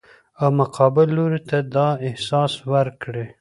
[0.41, 3.25] او مقابل لوري ته دا احساس ورکړي